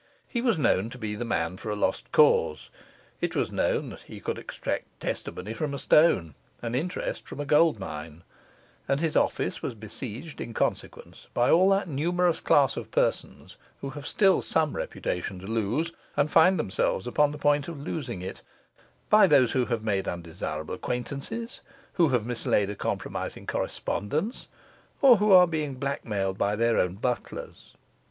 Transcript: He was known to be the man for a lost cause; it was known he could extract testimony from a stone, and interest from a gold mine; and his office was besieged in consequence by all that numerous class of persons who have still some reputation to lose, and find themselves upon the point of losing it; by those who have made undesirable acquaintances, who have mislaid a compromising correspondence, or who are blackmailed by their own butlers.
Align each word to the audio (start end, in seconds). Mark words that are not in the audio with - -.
He 0.27 0.41
was 0.41 0.57
known 0.57 0.89
to 0.89 0.97
be 0.97 1.13
the 1.13 1.23
man 1.25 1.57
for 1.57 1.69
a 1.69 1.75
lost 1.75 2.11
cause; 2.11 2.71
it 3.19 3.35
was 3.35 3.51
known 3.51 3.99
he 4.03 4.19
could 4.19 4.39
extract 4.39 4.99
testimony 4.99 5.53
from 5.53 5.75
a 5.75 5.77
stone, 5.77 6.33
and 6.59 6.75
interest 6.75 7.27
from 7.27 7.39
a 7.39 7.45
gold 7.45 7.77
mine; 7.77 8.23
and 8.87 8.99
his 8.99 9.15
office 9.15 9.61
was 9.61 9.75
besieged 9.75 10.41
in 10.41 10.55
consequence 10.55 11.27
by 11.35 11.51
all 11.51 11.69
that 11.69 11.87
numerous 11.87 12.39
class 12.39 12.77
of 12.77 12.89
persons 12.89 13.57
who 13.81 13.91
have 13.91 14.07
still 14.07 14.41
some 14.41 14.75
reputation 14.75 15.37
to 15.37 15.45
lose, 15.45 15.91
and 16.17 16.31
find 16.31 16.57
themselves 16.59 17.05
upon 17.05 17.31
the 17.31 17.37
point 17.37 17.67
of 17.67 17.79
losing 17.79 18.23
it; 18.23 18.41
by 19.07 19.27
those 19.27 19.51
who 19.51 19.65
have 19.65 19.83
made 19.83 20.07
undesirable 20.07 20.73
acquaintances, 20.73 21.61
who 21.93 22.09
have 22.09 22.25
mislaid 22.25 22.71
a 22.71 22.75
compromising 22.75 23.45
correspondence, 23.45 24.47
or 24.99 25.17
who 25.17 25.31
are 25.31 25.45
blackmailed 25.45 26.39
by 26.39 26.55
their 26.55 26.79
own 26.79 26.95
butlers. 26.95 27.75